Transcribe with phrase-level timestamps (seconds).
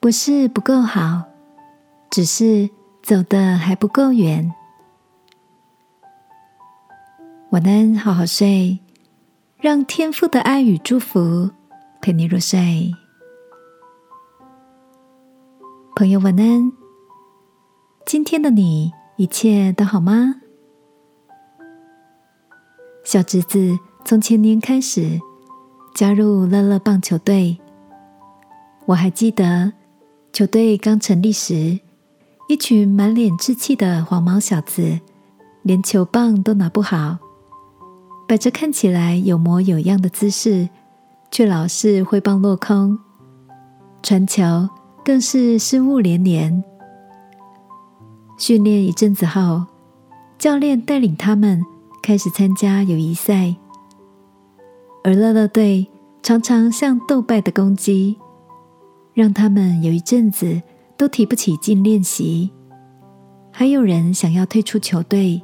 [0.00, 1.24] 不是不够好，
[2.10, 2.70] 只是
[3.02, 4.50] 走的还不够远。
[7.50, 8.78] 晚安，好好睡，
[9.58, 11.50] 让天父的爱与祝福
[12.00, 12.90] 陪你入睡。
[15.94, 16.72] 朋友，晚安。
[18.06, 20.36] 今天的你一切都好吗？
[23.04, 25.20] 小侄子从前年开始
[25.94, 27.60] 加入乐乐棒球队。
[28.86, 29.70] 我还记得
[30.32, 31.78] 球队刚成立时，
[32.48, 34.98] 一群满脸稚气的黄毛小子，
[35.62, 37.18] 连球棒都拿不好，
[38.28, 40.68] 摆着看起来有模有样的姿势，
[41.30, 42.98] 却老是挥棒落空，
[44.02, 44.68] 传球
[45.04, 46.62] 更是失误连连。
[48.38, 49.66] 训练一阵子后，
[50.38, 51.60] 教练带领他们
[52.02, 53.56] 开始参加友谊赛，
[55.04, 55.86] 而乐乐队
[56.22, 58.16] 常常像斗败的公鸡，
[59.20, 60.62] 让他们有一阵子
[60.96, 62.50] 都提不起劲练习，
[63.52, 65.42] 还有人想要退出球队。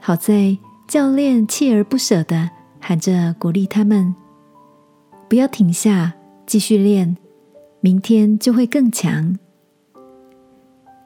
[0.00, 4.12] 好在教练锲而不舍的喊着鼓励他们，
[5.28, 6.12] 不要停下，
[6.44, 7.16] 继续练，
[7.80, 9.38] 明天就会更强。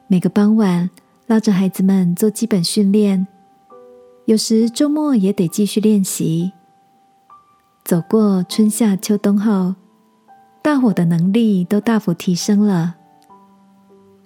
[0.07, 0.89] 每个傍晚，
[1.27, 3.27] 拉着孩子们做基本训练，
[4.25, 6.51] 有时周末也得继续练习。
[7.85, 9.75] 走过春夏秋冬后，
[10.61, 12.95] 大伙的能力都大幅提升了。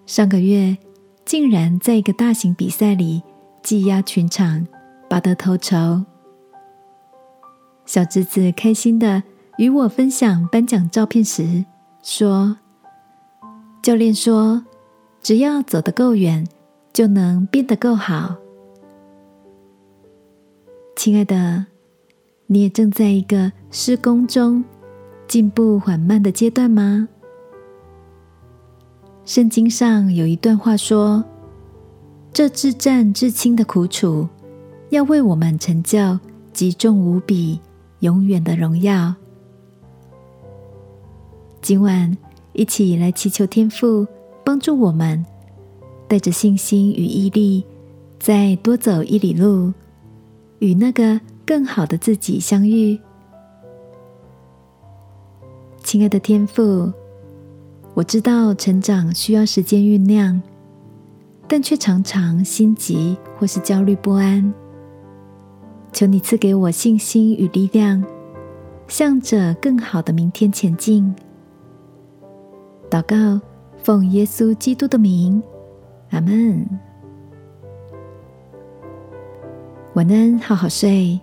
[0.06, 0.78] 上个月，
[1.26, 3.24] 竟然在一个大型比赛里
[3.62, 4.68] 技压全场，
[5.10, 6.04] 拔得头筹。
[7.86, 9.24] 小侄子开心的
[9.58, 11.66] 与我分享颁奖照片时
[12.02, 12.58] 说
[13.82, 14.64] ：“教练说。”
[15.24, 16.46] 只要走得够远，
[16.92, 18.36] 就能变得够好。
[20.98, 21.66] 亲爱的，
[22.48, 24.62] 你也正在一个施工中、
[25.34, 27.10] 进步缓慢的阶段吗？
[29.26, 31.26] 圣经上有一段话说
[32.32, 34.30] ：“这至战至轻的苦楚，
[34.92, 36.20] 要为我们成就
[36.52, 37.60] 极重无比、
[38.02, 39.16] 永远的荣耀。”
[41.64, 42.16] 今晚
[42.52, 44.06] 一起来祈求天父。
[44.46, 45.26] 帮助我们
[46.08, 47.66] 带着信心与毅力，
[48.20, 49.74] 再多走一里路，
[50.60, 53.00] 与那个更好的自己相遇。
[55.94, 56.92] 亲爱的天父，
[57.94, 60.42] 我知道成长需要时间酝酿，
[61.48, 64.52] 但却常常心急或是焦虑不安。
[65.92, 68.04] 求你赐给我信心与力量，
[68.88, 71.14] 向着更好的明天前进。
[72.90, 73.40] 祷告。
[73.84, 75.44] 奉耶稣基督的名，
[76.10, 76.68] 阿门。
[79.94, 81.20] 晚安，好好睡。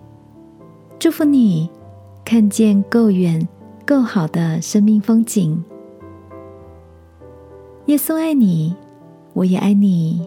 [0.97, 1.69] 祝福你，
[2.23, 3.45] 看见够远、
[3.91, 5.61] 够好的生命风景。
[7.87, 8.73] 耶稣爱你，
[9.33, 10.25] 我也爱你。